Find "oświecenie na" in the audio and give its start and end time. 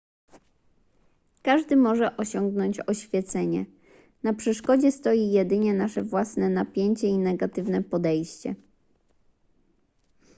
2.79-4.33